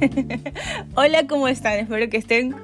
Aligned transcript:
Hola, 0.94 1.26
¿cómo 1.26 1.48
están? 1.48 1.78
Espero 1.78 2.08
que 2.10 2.16
estén 2.16 2.54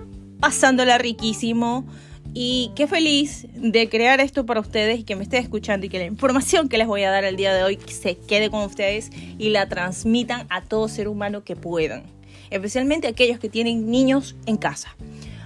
pasándola 0.41 0.99
riquísimo. 0.99 1.85
Y 2.33 2.71
qué 2.77 2.87
feliz 2.87 3.49
de 3.55 3.89
crear 3.89 4.21
esto 4.21 4.47
para 4.47 4.61
ustedes 4.61 5.01
y 5.01 5.03
que 5.03 5.17
me 5.17 5.25
estén 5.25 5.43
escuchando 5.43 5.87
y 5.87 5.89
que 5.89 5.99
la 5.99 6.05
información 6.05 6.69
que 6.69 6.79
les 6.79 6.87
voy 6.87 7.03
a 7.03 7.11
dar 7.11 7.25
el 7.25 7.37
día 7.37 7.53
de 7.53 7.65
hoy 7.65 7.79
se 7.89 8.17
quede 8.17 8.51
con 8.51 8.63
ustedes 8.63 9.11
y 9.39 9.51
la 9.51 9.69
transmitan 9.69 10.47
a 10.49 10.63
todo 10.63 10.87
ser 10.87 11.09
humano 11.09 11.43
que 11.43 11.57
puedan, 11.57 12.05
especialmente 12.51 13.09
aquellos 13.09 13.41
que 13.41 13.49
tienen 13.49 13.91
niños 13.91 14.37
en 14.47 14.59
casa. 14.59 14.95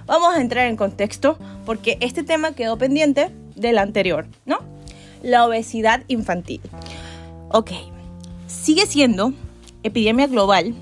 Vamos 0.05 0.35
a 0.35 0.41
entrar 0.41 0.67
en 0.67 0.75
contexto 0.75 1.39
porque 1.65 1.97
este 2.01 2.21
tema 2.21 2.53
quedó 2.53 2.77
pendiente 2.77 3.31
del 3.55 3.79
anterior, 3.79 4.27
¿no? 4.45 4.59
La 5.23 5.47
obesidad 5.47 6.03
infantil. 6.07 6.61
Ok, 7.49 7.71
sigue 8.45 8.85
siendo 8.85 9.33
epidemia 9.81 10.27
global 10.27 10.75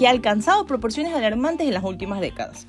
que 0.00 0.06
ha 0.06 0.10
alcanzado 0.12 0.64
proporciones 0.64 1.12
alarmantes 1.12 1.68
en 1.68 1.74
las 1.74 1.84
últimas 1.84 2.22
décadas. 2.22 2.66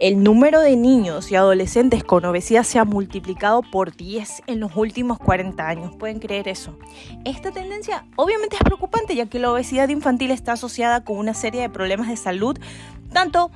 El 0.00 0.22
número 0.22 0.60
de 0.60 0.76
niños 0.76 1.30
y 1.30 1.34
adolescentes 1.34 2.04
con 2.04 2.26
obesidad 2.26 2.62
se 2.62 2.78
ha 2.78 2.84
multiplicado 2.84 3.62
por 3.62 3.96
10 3.96 4.42
en 4.48 4.60
los 4.60 4.76
últimos 4.76 5.18
40 5.18 5.66
años. 5.66 5.96
¿Pueden 5.96 6.18
creer 6.18 6.46
eso? 6.46 6.78
Esta 7.24 7.52
tendencia 7.52 8.04
obviamente 8.16 8.56
es 8.56 8.62
preocupante 8.62 9.14
ya 9.14 9.24
que 9.24 9.38
la 9.38 9.50
obesidad 9.50 9.88
infantil 9.88 10.30
está 10.30 10.52
asociada 10.52 11.04
con 11.04 11.16
una 11.16 11.32
serie 11.32 11.62
de 11.62 11.70
problemas 11.70 12.10
de 12.10 12.18
salud, 12.18 12.58
tanto 13.14 13.50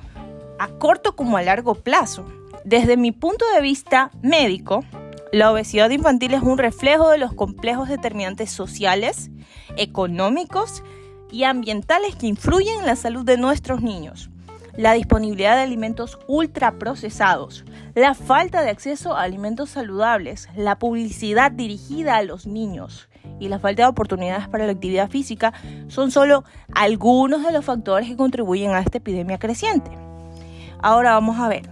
a 0.57 0.67
corto 0.79 1.15
como 1.15 1.37
a 1.37 1.43
largo 1.43 1.75
plazo. 1.75 2.25
Desde 2.65 2.97
mi 2.97 3.11
punto 3.11 3.45
de 3.53 3.61
vista 3.61 4.09
médico, 4.23 4.83
la 5.31 5.51
obesidad 5.51 5.91
infantil 5.91 6.33
es 6.33 6.41
un 6.41 6.57
reflejo 6.57 7.11
de 7.11 7.19
los 7.19 7.35
complejos 7.35 7.89
determinantes 7.89 8.49
sociales, 8.49 9.29
económicos 9.77 10.81
y 11.31 11.43
ambientales 11.43 12.15
que 12.15 12.27
influyen 12.27 12.79
en 12.79 12.85
la 12.85 12.95
salud 12.95 13.25
de 13.25 13.37
nuestros 13.37 13.81
niños. 13.81 14.29
La 14.75 14.93
disponibilidad 14.93 15.55
de 15.55 15.63
alimentos 15.63 16.17
ultraprocesados, 16.27 17.65
la 17.95 18.13
falta 18.13 18.61
de 18.61 18.69
acceso 18.69 19.15
a 19.15 19.23
alimentos 19.23 19.71
saludables, 19.71 20.47
la 20.55 20.79
publicidad 20.79 21.51
dirigida 21.51 22.15
a 22.15 22.23
los 22.23 22.47
niños 22.47 23.09
y 23.39 23.49
la 23.49 23.59
falta 23.59 23.83
de 23.83 23.89
oportunidades 23.89 24.47
para 24.47 24.65
la 24.65 24.71
actividad 24.71 25.09
física 25.09 25.53
son 25.87 26.11
solo 26.11 26.43
algunos 26.73 27.43
de 27.43 27.51
los 27.51 27.65
factores 27.65 28.07
que 28.07 28.15
contribuyen 28.15 28.71
a 28.71 28.79
esta 28.79 28.99
epidemia 28.99 29.39
creciente. 29.39 29.91
Ahora 30.81 31.11
vamos 31.11 31.39
a 31.39 31.49
ver. 31.49 31.69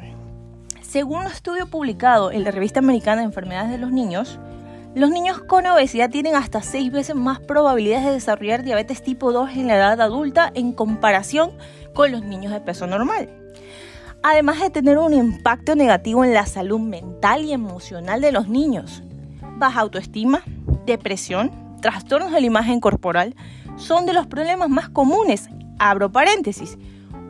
Según 0.82 1.20
un 1.20 1.28
estudio 1.28 1.68
publicado 1.68 2.32
en 2.32 2.44
la 2.44 2.52
revista 2.52 2.80
americana 2.80 3.22
de 3.22 3.28
enfermedades 3.28 3.72
de 3.72 3.78
los 3.78 3.92
niños, 3.92 4.40
los 4.98 5.12
niños 5.12 5.38
con 5.44 5.68
obesidad 5.68 6.10
tienen 6.10 6.34
hasta 6.34 6.64
seis 6.64 6.92
veces 6.92 7.16
más 7.16 7.40
probabilidades 7.40 8.06
de 8.06 8.14
desarrollar 8.14 8.64
diabetes 8.64 9.04
tipo 9.04 9.32
2 9.32 9.52
en 9.52 9.68
la 9.68 9.76
edad 9.76 10.02
adulta 10.02 10.52
en 10.56 10.74
comparación 10.74 11.52
con 11.94 12.12
los 12.12 12.24
niños 12.24 12.52
de 12.52 12.62
peso 12.62 12.88
normal. 12.88 13.30
Además 14.24 14.60
de 14.60 14.72
tener 14.72 14.98
un 14.98 15.14
impacto 15.14 15.76
negativo 15.76 16.26
en 16.26 16.34
la 16.34 16.48
salud 16.48 16.80
mental 16.80 17.46
y 17.46 17.54
emocional 17.54 18.22
de 18.22 18.32
los 18.32 18.50
niños. 18.50 19.04
Baja 19.58 19.82
autoestima, 19.82 20.42
depresión, 20.88 21.52
trastornos 21.80 22.32
de 22.32 22.42
la 22.42 22.48
imagen 22.48 22.80
corporal 22.80 23.36
son 23.76 24.08
de 24.08 24.14
los 24.14 24.26
problemas 24.26 24.68
más 24.68 24.90
comunes. 24.90 25.48
Abro 25.78 26.12
paréntesis. 26.12 26.76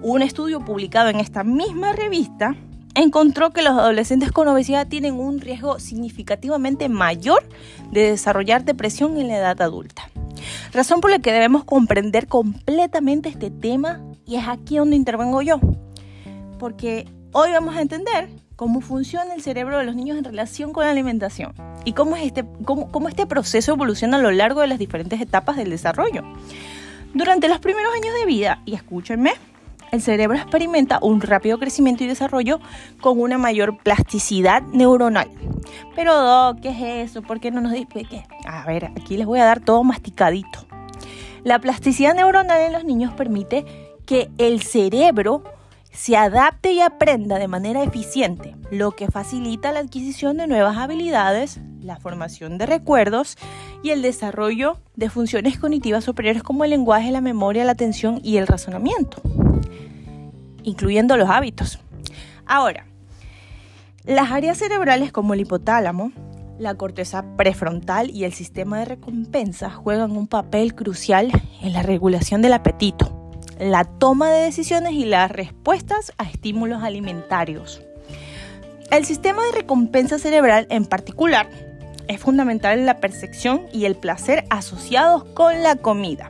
Un 0.02 0.22
estudio 0.22 0.64
publicado 0.64 1.10
en 1.10 1.20
esta 1.20 1.44
misma 1.44 1.92
revista 1.92 2.56
encontró 2.98 3.52
que 3.52 3.62
los 3.62 3.74
adolescentes 3.74 4.32
con 4.32 4.48
obesidad 4.48 4.88
tienen 4.88 5.16
un 5.16 5.40
riesgo 5.40 5.80
significativamente 5.80 6.90
mayor 6.90 7.48
de 7.92 8.12
desarrollar 8.12 8.64
depresión 8.66 9.18
en 9.18 9.28
la 9.28 9.38
edad 9.38 9.62
adulta. 9.62 10.10
Razón 10.74 11.02
por 11.02 11.12
la 11.12 11.20
que 11.20 11.32
debemos 11.32 11.64
comprender 11.64 12.28
completamente 12.28 13.30
este 13.30 13.52
tema 13.52 14.02
y 14.26 14.36
es 14.36 14.48
aquí 14.48 14.78
donde 14.78 14.96
intervengo 14.96 15.42
yo. 15.42 15.60
Porque 16.60 17.08
hoy 17.32 17.52
vamos 17.52 17.76
a 17.76 17.82
entender 17.82 18.30
cómo 18.56 18.82
funciona 18.82 19.36
el 19.36 19.44
cerebro 19.44 19.78
de 19.78 19.86
los 19.86 19.96
niños 19.96 20.18
en 20.18 20.24
relación 20.24 20.74
con 20.74 20.84
la 20.84 20.92
alimentación 20.92 21.54
y 21.86 21.94
cómo, 21.94 22.16
es 22.16 22.26
este, 22.26 22.46
cómo, 22.66 22.92
cómo 22.92 23.10
este 23.10 23.28
proceso 23.28 23.74
evoluciona 23.74 24.18
a 24.18 24.22
lo 24.22 24.32
largo 24.32 24.62
de 24.62 24.68
las 24.68 24.80
diferentes 24.80 25.22
etapas 25.22 25.56
del 25.56 25.70
desarrollo. 25.70 26.24
Durante 27.14 27.48
los 27.48 27.60
primeros 27.60 27.94
años 27.94 28.14
de 28.20 28.26
vida, 28.26 28.62
y 28.66 28.74
escúchenme, 28.74 29.34
el 29.92 30.02
cerebro 30.02 30.38
experimenta 30.38 31.00
un 31.02 31.22
rápido 31.22 31.60
crecimiento 31.60 32.04
y 32.04 32.08
desarrollo 32.08 32.60
con 33.02 33.20
una 33.20 33.38
mayor 33.38 33.78
plasticidad 33.78 34.62
neuronal. 34.64 35.30
Pero, 35.96 36.56
¿qué 36.62 36.70
es 36.70 37.10
eso? 37.12 37.22
¿Por 37.22 37.40
qué 37.40 37.52
no 37.52 37.62
nos 37.62 37.72
dice 37.72 38.06
qué? 38.10 38.24
A 38.46 38.66
ver, 38.66 38.86
aquí 38.86 39.18
les 39.18 39.26
voy 39.26 39.40
a 39.40 39.46
dar 39.46 39.60
todo 39.60 39.84
masticadito. 39.84 40.66
La 41.44 41.60
plasticidad 41.60 42.16
neuronal 42.16 42.62
en 42.62 42.74
los 42.74 42.84
niños 42.84 43.14
permite 43.14 43.66
que 44.06 44.30
el 44.38 44.62
cerebro 44.62 45.44
se 45.92 46.16
adapte 46.16 46.74
y 46.74 46.82
aprenda 46.82 47.40
de 47.40 47.48
manera 47.48 47.82
eficiente, 47.84 48.56
lo 48.70 48.92
que 48.92 49.08
facilita 49.08 49.72
la 49.72 49.80
adquisición 49.80 50.38
de 50.38 50.48
nuevas 50.48 50.78
habilidades, 50.78 51.60
la 51.82 51.98
formación 51.98 52.58
de 52.58 52.66
recuerdos 52.66 53.38
y 53.82 53.90
el 53.92 54.02
desarrollo 54.02 54.78
de 54.96 55.10
funciones 55.10 55.58
cognitivas 55.58 56.04
superiores 56.04 56.44
como 56.44 56.66
el 56.66 56.70
lenguaje, 56.70 57.12
la 57.12 57.22
memoria, 57.22 57.66
la 57.66 57.72
atención 57.72 58.20
y 58.24 58.38
el 58.38 58.46
razonamiento 58.46 59.22
incluyendo 60.68 61.16
los 61.16 61.30
hábitos. 61.30 61.80
Ahora, 62.46 62.86
las 64.04 64.32
áreas 64.32 64.58
cerebrales 64.58 65.14
como 65.14 65.34
el 65.34 65.40
hipotálamo, 65.40 66.12
la 66.60 66.76
corteza 66.76 67.24
prefrontal 67.38 68.10
y 68.10 68.26
el 68.26 68.34
sistema 68.34 68.80
de 68.80 68.86
recompensa 68.86 69.70
juegan 69.70 70.12
un 70.12 70.28
papel 70.28 70.76
crucial 70.76 71.32
en 71.62 71.72
la 71.72 71.84
regulación 71.84 72.42
del 72.42 72.54
apetito, 72.54 73.32
la 73.60 73.86
toma 73.86 74.30
de 74.30 74.44
decisiones 74.44 74.92
y 74.92 75.06
las 75.06 75.32
respuestas 75.32 76.12
a 76.18 76.26
estímulos 76.26 76.84
alimentarios. 76.84 77.82
El 78.92 79.06
sistema 79.06 79.44
de 79.46 79.52
recompensa 79.54 80.20
cerebral 80.20 80.68
en 80.70 80.86
particular 80.86 81.50
es 82.10 82.20
fundamental 82.20 82.78
en 82.78 82.86
la 82.86 83.00
percepción 83.00 83.68
y 83.72 83.86
el 83.86 83.96
placer 83.96 84.46
asociados 84.50 85.24
con 85.34 85.64
la 85.64 85.78
comida. 85.78 86.28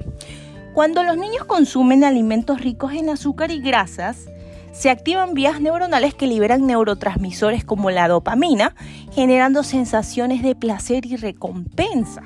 Cuando 0.77 1.01
los 1.01 1.17
niños 1.17 1.43
consumen 1.45 2.03
alimentos 2.03 2.61
ricos 2.61 2.93
en 2.93 3.09
azúcar 3.09 3.49
y 3.49 3.59
grasas, 3.59 4.27
se 4.73 4.91
activan 4.91 5.33
vías 5.33 5.59
neuronales 5.59 6.13
que 6.13 6.27
liberan 6.27 6.67
neurotransmisores 6.67 7.65
como 7.65 7.89
la 7.89 8.07
dopamina, 8.07 8.75
generando 9.11 9.63
sensaciones 9.63 10.43
de 10.43 10.53
placer 10.53 11.07
y 11.07 11.15
recompensa. 11.15 12.21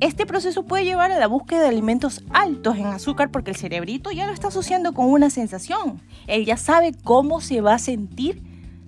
Este 0.00 0.24
proceso 0.24 0.62
puede 0.62 0.86
llevar 0.86 1.12
a 1.12 1.18
la 1.18 1.26
búsqueda 1.26 1.60
de 1.60 1.68
alimentos 1.68 2.24
altos 2.30 2.78
en 2.78 2.86
azúcar 2.86 3.30
porque 3.30 3.50
el 3.50 3.58
cerebrito 3.58 4.10
ya 4.10 4.26
lo 4.26 4.32
está 4.32 4.48
asociando 4.48 4.94
con 4.94 5.10
una 5.10 5.28
sensación. 5.28 6.00
Él 6.28 6.46
ya 6.46 6.56
sabe 6.56 6.94
cómo 7.04 7.42
se 7.42 7.60
va 7.60 7.74
a 7.74 7.78
sentir 7.78 8.42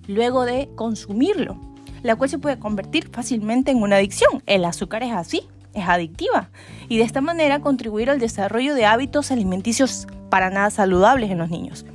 luego 0.07 0.45
de 0.45 0.67
consumirlo, 0.73 1.61
la 2.01 2.15
cual 2.15 2.31
se 2.31 2.39
puede 2.39 2.57
convertir 2.57 3.07
fácilmente 3.11 3.69
en 3.69 3.83
una 3.83 3.97
adicción. 3.97 4.41
El 4.47 4.65
azúcar 4.65 5.03
es 5.03 5.11
así 5.11 5.43
es 5.73 5.87
adictiva 5.87 6.49
y 6.89 6.97
de 6.97 7.03
esta 7.03 7.21
manera 7.21 7.59
contribuir 7.59 8.09
al 8.09 8.19
desarrollo 8.19 8.75
de 8.75 8.85
hábitos 8.85 9.31
alimenticios 9.31 10.07
para 10.29 10.49
nada 10.49 10.69
saludables 10.69 11.31
en 11.31 11.37
los 11.37 11.49
niños. 11.49 11.85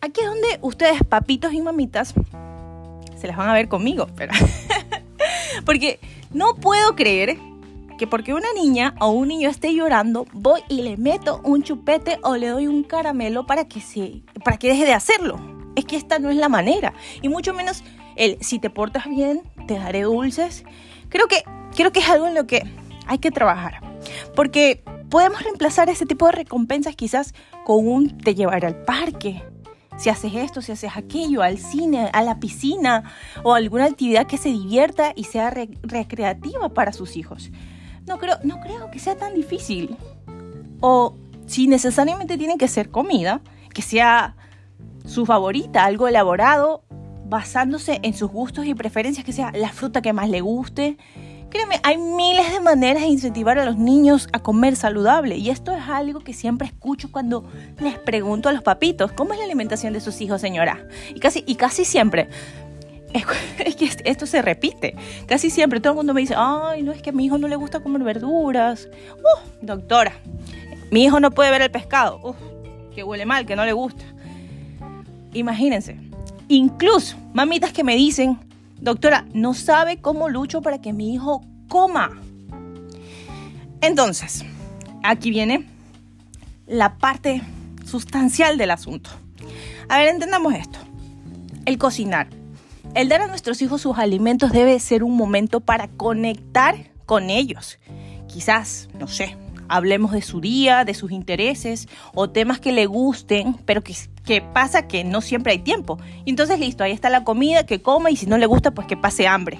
Aquí 0.00 0.20
es 0.20 0.26
donde 0.26 0.58
ustedes, 0.62 1.02
papitos 1.02 1.52
y 1.52 1.60
mamitas, 1.60 2.14
se 3.16 3.26
las 3.26 3.36
van 3.36 3.48
a 3.48 3.54
ver 3.54 3.68
conmigo, 3.68 4.08
pero 4.14 4.32
porque 5.64 5.98
no 6.30 6.54
puedo 6.54 6.94
creer 6.94 7.36
que 7.98 8.06
porque 8.06 8.32
una 8.32 8.52
niña 8.54 8.94
o 9.00 9.10
un 9.10 9.28
niño 9.28 9.50
esté 9.50 9.74
llorando, 9.74 10.24
voy 10.32 10.60
y 10.68 10.82
le 10.82 10.96
meto 10.96 11.40
un 11.42 11.62
chupete 11.62 12.18
o 12.22 12.36
le 12.36 12.48
doy 12.48 12.68
un 12.68 12.84
caramelo 12.84 13.44
para 13.46 13.66
que 13.66 13.80
se 13.80 14.22
para 14.44 14.56
que 14.56 14.68
deje 14.68 14.86
de 14.86 14.94
hacerlo. 14.94 15.40
Es 15.74 15.84
que 15.84 15.96
esta 15.96 16.18
no 16.18 16.30
es 16.30 16.36
la 16.36 16.48
manera 16.48 16.94
y 17.22 17.28
mucho 17.28 17.52
menos 17.52 17.82
el 18.16 18.38
si 18.40 18.58
te 18.58 18.70
portas 18.70 19.08
bien, 19.08 19.42
te 19.66 19.74
daré 19.74 20.02
dulces. 20.02 20.64
Creo 21.08 21.26
que 21.26 21.42
creo 21.78 21.92
que 21.92 22.00
es 22.00 22.08
algo 22.08 22.26
en 22.26 22.34
lo 22.34 22.48
que 22.48 22.64
hay 23.06 23.18
que 23.18 23.30
trabajar. 23.30 23.80
Porque 24.34 24.82
podemos 25.10 25.40
reemplazar 25.44 25.88
ese 25.88 26.06
tipo 26.06 26.26
de 26.26 26.32
recompensas 26.32 26.96
quizás 26.96 27.34
con 27.64 27.86
un 27.86 28.18
te 28.18 28.34
llevar 28.34 28.66
al 28.66 28.82
parque. 28.82 29.44
Si 29.96 30.10
haces 30.10 30.34
esto, 30.34 30.60
si 30.60 30.72
haces 30.72 30.96
aquello, 30.96 31.40
al 31.40 31.56
cine, 31.56 32.10
a 32.12 32.22
la 32.22 32.40
piscina 32.40 33.04
o 33.44 33.54
alguna 33.54 33.84
actividad 33.84 34.26
que 34.26 34.38
se 34.38 34.48
divierta 34.48 35.12
y 35.14 35.24
sea 35.24 35.50
recreativa 35.50 36.68
para 36.70 36.92
sus 36.92 37.16
hijos. 37.16 37.52
No 38.08 38.18
creo, 38.18 38.38
no 38.42 38.58
creo 38.60 38.90
que 38.90 38.98
sea 38.98 39.16
tan 39.16 39.34
difícil. 39.34 39.96
O 40.80 41.14
si 41.46 41.68
necesariamente 41.68 42.36
tiene 42.36 42.58
que 42.58 42.66
ser 42.66 42.90
comida, 42.90 43.40
que 43.72 43.82
sea 43.82 44.34
su 45.06 45.24
favorita, 45.26 45.84
algo 45.84 46.08
elaborado 46.08 46.82
basándose 47.28 48.00
en 48.02 48.14
sus 48.14 48.30
gustos 48.30 48.66
y 48.66 48.74
preferencias, 48.74 49.24
que 49.24 49.32
sea 49.32 49.52
la 49.52 49.68
fruta 49.68 50.02
que 50.02 50.12
más 50.12 50.28
le 50.28 50.40
guste, 50.40 50.96
Créeme, 51.50 51.80
hay 51.82 51.96
miles 51.96 52.52
de 52.52 52.60
maneras 52.60 53.02
de 53.02 53.08
incentivar 53.08 53.58
a 53.58 53.64
los 53.64 53.76
niños 53.78 54.28
a 54.32 54.40
comer 54.40 54.76
saludable 54.76 55.36
y 55.36 55.48
esto 55.48 55.74
es 55.74 55.82
algo 55.88 56.20
que 56.20 56.34
siempre 56.34 56.66
escucho 56.66 57.10
cuando 57.10 57.48
les 57.80 57.98
pregunto 57.98 58.48
a 58.48 58.52
los 58.52 58.62
papitos, 58.62 59.12
¿cómo 59.12 59.32
es 59.32 59.38
la 59.38 59.46
alimentación 59.46 59.94
de 59.94 60.00
sus 60.00 60.20
hijos, 60.20 60.40
señora? 60.40 60.86
Y 61.14 61.20
casi, 61.20 61.44
y 61.46 61.54
casi 61.54 61.86
siempre, 61.86 62.28
es 63.14 63.76
que 63.76 63.90
esto 64.04 64.26
se 64.26 64.42
repite, 64.42 64.94
casi 65.26 65.50
siempre 65.50 65.80
todo 65.80 65.92
el 65.92 65.96
mundo 65.96 66.14
me 66.14 66.20
dice, 66.20 66.34
ay, 66.36 66.82
no 66.82 66.92
es 66.92 67.00
que 67.00 67.10
a 67.10 67.12
mi 67.12 67.24
hijo 67.24 67.38
no 67.38 67.48
le 67.48 67.56
gusta 67.56 67.80
comer 67.80 68.02
verduras. 68.02 68.88
Uh, 69.16 69.64
doctora, 69.64 70.12
mi 70.90 71.04
hijo 71.04 71.18
no 71.20 71.30
puede 71.30 71.50
ver 71.50 71.62
el 71.62 71.70
pescado. 71.70 72.20
Uh, 72.22 72.34
que 72.94 73.02
huele 73.04 73.26
mal, 73.26 73.46
que 73.46 73.56
no 73.56 73.64
le 73.64 73.72
gusta. 73.72 74.04
Imagínense. 75.32 75.98
Incluso 76.48 77.16
mamitas 77.32 77.72
que 77.72 77.84
me 77.84 77.94
dicen, 77.94 78.38
doctora, 78.80 79.26
no 79.32 79.54
sabe 79.54 80.00
cómo 80.00 80.28
lucho 80.28 80.62
para 80.62 80.80
que 80.80 80.92
mi 80.92 81.14
hijo 81.14 81.44
coma. 81.68 82.10
Entonces, 83.80 84.44
aquí 85.02 85.30
viene 85.30 85.66
la 86.66 86.98
parte 86.98 87.42
sustancial 87.84 88.58
del 88.58 88.70
asunto. 88.70 89.10
A 89.88 89.98
ver, 89.98 90.08
entendamos 90.08 90.54
esto. 90.54 90.78
El 91.64 91.78
cocinar. 91.78 92.28
El 92.94 93.08
dar 93.08 93.22
a 93.22 93.26
nuestros 93.26 93.60
hijos 93.62 93.82
sus 93.82 93.98
alimentos 93.98 94.52
debe 94.52 94.78
ser 94.80 95.04
un 95.04 95.16
momento 95.16 95.60
para 95.60 95.88
conectar 95.88 96.90
con 97.06 97.30
ellos. 97.30 97.78
Quizás, 98.26 98.88
no 98.98 99.08
sé, 99.08 99.36
hablemos 99.68 100.12
de 100.12 100.22
su 100.22 100.40
día, 100.40 100.84
de 100.84 100.94
sus 100.94 101.12
intereses 101.12 101.88
o 102.14 102.30
temas 102.30 102.60
que 102.60 102.72
le 102.72 102.86
gusten, 102.86 103.54
pero 103.64 103.82
que, 103.82 103.94
pasa 104.52 104.86
que 104.86 105.04
no 105.04 105.20
siempre 105.20 105.52
hay 105.52 105.58
tiempo. 105.60 105.98
Y 106.24 106.30
entonces 106.30 106.58
listo, 106.58 106.84
ahí 106.84 106.92
está 106.92 107.10
la 107.10 107.24
comida, 107.24 107.66
que 107.66 107.80
coma 107.82 108.10
y 108.10 108.16
si 108.16 108.26
no 108.26 108.38
le 108.38 108.46
gusta, 108.46 108.72
pues 108.72 108.86
que 108.86 108.96
pase 108.96 109.26
hambre. 109.26 109.58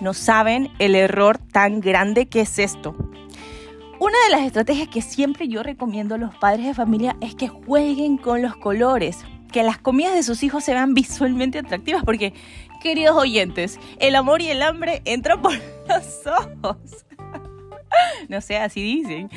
No 0.00 0.14
saben 0.14 0.70
el 0.78 0.94
error 0.94 1.38
tan 1.38 1.80
grande 1.80 2.26
que 2.26 2.40
es 2.40 2.58
esto. 2.58 2.94
Una 3.98 4.16
de 4.24 4.30
las 4.30 4.42
estrategias 4.42 4.88
que 4.88 5.00
siempre 5.00 5.48
yo 5.48 5.62
recomiendo 5.62 6.16
a 6.16 6.18
los 6.18 6.34
padres 6.36 6.66
de 6.66 6.74
familia 6.74 7.16
es 7.22 7.34
que 7.34 7.48
jueguen 7.48 8.18
con 8.18 8.42
los 8.42 8.54
colores, 8.56 9.24
que 9.50 9.62
las 9.62 9.78
comidas 9.78 10.14
de 10.14 10.22
sus 10.22 10.42
hijos 10.42 10.64
se 10.64 10.74
vean 10.74 10.92
visualmente 10.94 11.58
atractivas, 11.58 12.04
porque, 12.04 12.34
queridos 12.82 13.16
oyentes, 13.16 13.80
el 13.98 14.14
amor 14.14 14.42
y 14.42 14.48
el 14.48 14.62
hambre 14.62 15.00
entran 15.06 15.40
por 15.40 15.54
los 15.88 16.26
ojos. 16.26 17.06
no 18.28 18.40
sé, 18.40 18.56
así 18.58 18.82
dicen. 18.82 19.30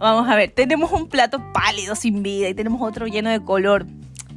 Vamos 0.00 0.28
a 0.30 0.34
ver, 0.34 0.50
tenemos 0.50 0.90
un 0.92 1.08
plato 1.08 1.52
pálido 1.52 1.94
sin 1.94 2.22
vida 2.22 2.48
y 2.48 2.54
tenemos 2.54 2.80
otro 2.80 3.06
lleno 3.06 3.28
de 3.28 3.44
color. 3.44 3.86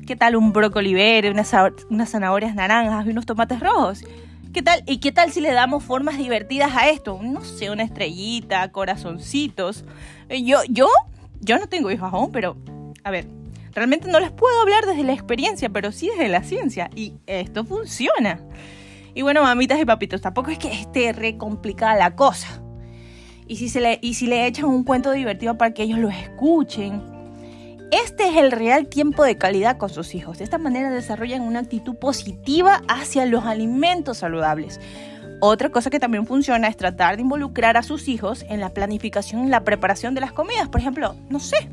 ¿Qué 0.06 0.18
tal 0.18 0.36
un 0.36 0.52
brócoli 0.52 0.94
verde, 0.94 1.32
unas, 1.32 1.54
unas 1.90 2.10
zanahorias 2.10 2.54
naranjas 2.54 3.06
y 3.06 3.10
unos 3.12 3.26
tomates 3.26 3.62
rojos? 3.62 4.04
¿Qué 4.52 4.62
tal? 4.62 4.84
¿Y 4.86 4.98
qué 4.98 5.14
tal 5.14 5.32
si 5.32 5.40
le 5.40 5.54
damos 5.54 5.84
formas 5.84 6.18
divertidas 6.18 6.76
a 6.76 6.90
esto? 6.90 7.18
No 7.24 7.46
sé, 7.46 7.72
una 7.72 7.84
estrellita, 7.84 8.70
corazoncitos. 8.74 9.86
Eh, 10.28 10.44
yo, 10.44 10.60
yo, 10.68 10.90
yo 11.40 11.58
no 11.58 11.68
tengo 11.68 11.90
hijos 11.92 12.12
aún, 12.12 12.34
pero 12.34 12.58
a 13.06 13.12
ver, 13.12 13.26
realmente 13.72 14.12
no 14.12 14.20
les 14.20 14.32
puedo 14.32 14.60
hablar 14.62 14.86
desde 14.86 15.04
la 15.04 15.14
experiencia, 15.14 15.70
pero 15.70 15.94
sí 15.94 16.10
desde 16.10 16.28
la 16.28 16.44
ciencia. 16.44 16.90
Y 16.94 17.14
esto 17.26 17.64
funciona. 17.64 18.42
Y 19.16 19.22
bueno, 19.22 19.44
mamitas 19.44 19.80
y 19.80 19.86
papitos, 19.86 20.20
tampoco 20.20 20.52
es 20.52 20.58
que 20.58 20.74
esté 20.74 21.14
re 21.14 21.38
complicada 21.38 21.96
la 21.96 22.18
cosa 22.18 22.63
y 23.48 23.58
si, 23.58 23.70
se 23.70 23.82
le, 23.82 24.00
y 24.02 24.14
si 24.16 24.28
le 24.28 24.48
echan 24.48 24.66
un 24.66 24.84
cuento 24.84 25.12
divertido 25.12 25.58
para 25.58 25.74
que 25.74 25.84
ellos 25.84 26.00
lo 26.00 26.10
escuchen. 26.10 27.02
Este 27.92 28.28
es 28.28 28.38
el 28.38 28.52
real 28.52 28.88
tiempo 28.88 29.24
de 29.24 29.38
calidad 29.38 29.78
con 29.78 29.90
sus 29.90 30.16
hijos. 30.16 30.40
De 30.40 30.44
esta 30.44 30.58
manera 30.58 30.90
desarrollan 30.90 31.42
una 31.42 31.60
actitud 31.60 31.96
positiva 31.96 32.82
hacia 32.88 33.26
los 33.28 33.46
alimentos 33.46 34.18
saludables. 34.18 34.80
Otra 35.42 35.70
cosa 35.70 35.90
que 35.90 36.00
también 36.00 36.26
funciona 36.26 36.68
es 36.68 36.78
tratar 36.78 37.18
de 37.18 37.22
involucrar 37.22 37.78
a 37.78 37.84
sus 37.84 38.08
hijos 38.08 38.46
en 38.50 38.60
la 38.60 38.70
planificación 38.70 39.46
y 39.46 39.50
la 39.50 39.64
preparación 39.64 40.16
de 40.16 40.22
las 40.22 40.32
comidas. 40.32 40.70
Por 40.70 40.82
ejemplo, 40.82 41.16
no 41.30 41.40
sé, 41.40 41.70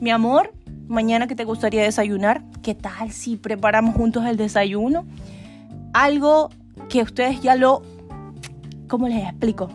mi 0.00 0.10
amor, 0.10 0.52
mañana 0.86 1.26
que 1.26 1.34
te 1.34 1.44
gustaría 1.44 1.82
desayunar, 1.82 2.42
¿qué 2.62 2.74
tal 2.74 3.10
si 3.10 3.36
preparamos 3.36 3.96
juntos 3.96 4.24
el 4.26 4.36
desayuno? 4.36 5.06
Algo 5.94 6.50
que 6.88 7.02
ustedes 7.02 7.40
ya 7.40 7.56
lo, 7.56 7.82
¿cómo 8.86 9.08
les 9.08 9.24
explico? 9.24 9.70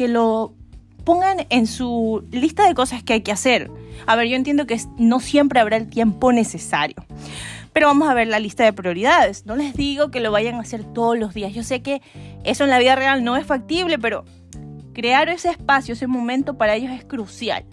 Que 0.00 0.08
lo 0.08 0.54
pongan 1.04 1.46
en 1.50 1.66
su 1.66 2.26
lista 2.30 2.66
de 2.66 2.72
cosas 2.72 3.02
que 3.02 3.12
hay 3.12 3.20
que 3.20 3.32
hacer. 3.32 3.70
A 4.06 4.16
ver, 4.16 4.28
yo 4.28 4.36
entiendo 4.36 4.66
que 4.66 4.80
no 4.96 5.20
siempre 5.20 5.60
habrá 5.60 5.76
el 5.76 5.90
tiempo 5.90 6.32
necesario, 6.32 7.04
pero 7.74 7.88
vamos 7.88 8.08
a 8.08 8.14
ver 8.14 8.26
la 8.26 8.38
lista 8.38 8.64
de 8.64 8.72
prioridades. 8.72 9.44
No 9.44 9.56
les 9.56 9.74
digo 9.74 10.10
que 10.10 10.20
lo 10.20 10.32
vayan 10.32 10.54
a 10.54 10.60
hacer 10.60 10.84
todos 10.84 11.18
los 11.18 11.34
días. 11.34 11.52
Yo 11.52 11.62
sé 11.62 11.82
que 11.82 12.00
eso 12.44 12.64
en 12.64 12.70
la 12.70 12.78
vida 12.78 12.96
real 12.96 13.22
no 13.24 13.36
es 13.36 13.44
factible, 13.44 13.98
pero 13.98 14.24
crear 14.94 15.28
ese 15.28 15.50
espacio, 15.50 15.92
ese 15.92 16.06
momento 16.06 16.56
para 16.56 16.76
ellos 16.76 16.92
es 16.92 17.04
crucial. 17.04 17.66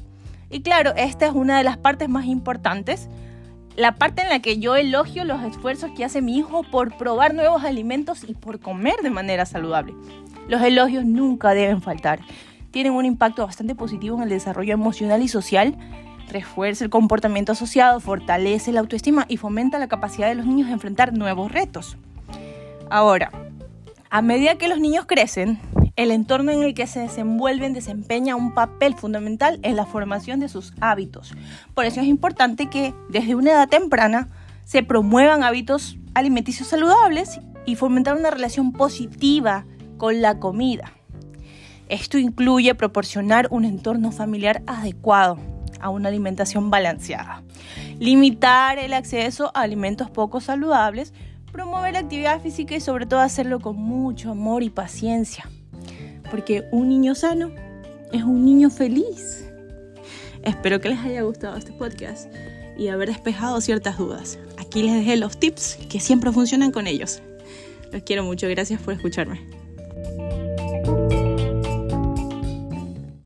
Y 0.49 0.59
claro, 0.59 0.93
esta 0.97 1.27
es 1.27 1.31
una 1.31 1.57
de 1.57 1.63
las 1.63 1.77
partes 1.77 2.09
más 2.09 2.25
importantes. 2.25 3.07
La 3.77 3.95
parte 3.95 4.23
en 4.23 4.27
la 4.27 4.41
que 4.41 4.59
yo 4.59 4.75
elogio 4.75 5.23
los 5.23 5.41
esfuerzos 5.43 5.91
que 5.95 6.03
hace 6.03 6.21
mi 6.21 6.37
hijo 6.37 6.63
por 6.63 6.97
probar 6.97 7.33
nuevos 7.33 7.63
alimentos 7.63 8.25
y 8.27 8.33
por 8.33 8.59
comer 8.59 8.97
de 9.01 9.11
manera 9.11 9.45
saludable. 9.45 9.93
Los 10.47 10.61
elogios 10.61 11.05
nunca 11.05 11.53
deben 11.53 11.81
faltar. 11.81 12.19
Tienen 12.71 12.93
un 12.93 13.05
impacto 13.05 13.45
bastante 13.45 13.75
positivo 13.75 14.17
en 14.17 14.23
el 14.23 14.29
desarrollo 14.29 14.73
emocional 14.73 15.21
y 15.21 15.27
social, 15.27 15.75
refuerza 16.29 16.83
el 16.83 16.89
comportamiento 16.89 17.53
asociado, 17.53 17.99
fortalece 17.99 18.71
la 18.71 18.81
autoestima 18.81 19.25
y 19.27 19.37
fomenta 19.37 19.79
la 19.79 19.87
capacidad 19.87 20.27
de 20.27 20.35
los 20.35 20.45
niños 20.45 20.67
de 20.67 20.73
enfrentar 20.73 21.13
nuevos 21.13 21.51
retos. 21.51 21.97
Ahora, 22.89 23.31
a 24.09 24.21
medida 24.21 24.57
que 24.57 24.67
los 24.67 24.79
niños 24.79 25.05
crecen, 25.05 25.59
el 25.97 26.11
entorno 26.11 26.51
en 26.51 26.63
el 26.63 26.75
que 26.75 26.87
se 26.87 26.99
desenvuelven 26.99 27.73
desempeña 27.73 28.35
un 28.35 28.53
papel 28.53 28.93
fundamental 28.95 29.59
en 29.63 29.75
la 29.75 29.85
formación 29.85 30.39
de 30.39 30.47
sus 30.47 30.73
hábitos. 30.79 31.33
Por 31.73 31.85
eso 31.85 32.01
es 32.01 32.07
importante 32.07 32.69
que 32.69 32.93
desde 33.09 33.35
una 33.35 33.51
edad 33.51 33.67
temprana 33.67 34.29
se 34.63 34.83
promuevan 34.83 35.43
hábitos 35.43 35.97
alimenticios 36.13 36.67
saludables 36.67 37.39
y 37.65 37.75
fomentar 37.75 38.15
una 38.15 38.29
relación 38.29 38.73
positiva 38.73 39.65
con 39.97 40.21
la 40.21 40.39
comida. 40.39 40.93
Esto 41.89 42.17
incluye 42.17 42.75
proporcionar 42.75 43.47
un 43.51 43.65
entorno 43.65 44.11
familiar 44.11 44.61
adecuado 44.67 45.37
a 45.79 45.89
una 45.89 46.09
alimentación 46.09 46.69
balanceada, 46.69 47.43
limitar 47.99 48.79
el 48.79 48.93
acceso 48.93 49.51
a 49.53 49.61
alimentos 49.61 50.09
poco 50.09 50.41
saludables, 50.41 51.13
promover 51.51 51.93
la 51.93 51.99
actividad 51.99 52.41
física 52.41 52.75
y 52.75 52.81
sobre 52.81 53.05
todo 53.05 53.21
hacerlo 53.21 53.59
con 53.59 53.77
mucho 53.77 54.31
amor 54.31 54.63
y 54.63 54.69
paciencia, 54.69 55.49
porque 56.29 56.65
un 56.71 56.89
niño 56.89 57.15
sano 57.15 57.51
es 58.11 58.23
un 58.23 58.43
niño 58.43 58.69
feliz. 58.69 59.49
Espero 60.43 60.79
que 60.79 60.89
les 60.89 60.99
haya 60.99 61.21
gustado 61.23 61.57
este 61.57 61.71
podcast 61.71 62.31
y 62.77 62.89
haber 62.89 63.09
despejado 63.09 63.59
ciertas 63.61 63.97
dudas. 63.97 64.39
Aquí 64.57 64.83
les 64.83 64.93
dejé 64.93 65.17
los 65.17 65.39
tips 65.39 65.77
que 65.89 65.99
siempre 65.99 66.31
funcionan 66.31 66.71
con 66.71 66.87
ellos. 66.87 67.21
Los 67.91 68.03
quiero 68.03 68.23
mucho, 68.23 68.47
gracias 68.47 68.81
por 68.81 68.93
escucharme. 68.93 69.56